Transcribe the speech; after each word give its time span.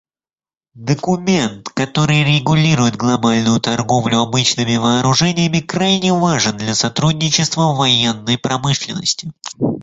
Документ, 0.89 1.69
который 1.69 2.23
регулирует 2.23 2.95
глобальную 2.95 3.61
торговлю 3.61 4.17
обычными 4.21 4.77
вооружениями, 4.77 5.59
крайне 5.59 6.11
важен 6.11 6.57
для 6.57 6.73
сотрудничества 6.73 7.71
в 7.71 7.77
военной 7.77 8.39
промышленности. 8.39 9.31